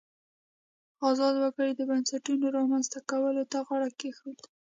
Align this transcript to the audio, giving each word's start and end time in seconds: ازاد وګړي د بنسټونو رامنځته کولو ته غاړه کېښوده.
ازاد 1.09 1.35
وګړي 1.39 1.71
د 1.75 1.81
بنسټونو 1.89 2.45
رامنځته 2.57 2.99
کولو 3.09 3.43
ته 3.51 3.57
غاړه 3.67 3.89
کېښوده. 3.99 4.45